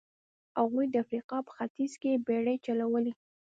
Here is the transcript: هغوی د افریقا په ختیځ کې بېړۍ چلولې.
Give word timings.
هغوی 0.59 0.85
د 0.89 0.95
افریقا 1.03 1.37
په 1.47 1.51
ختیځ 1.57 1.91
کې 2.01 2.21
بېړۍ 2.25 2.57
چلولې. 2.65 3.13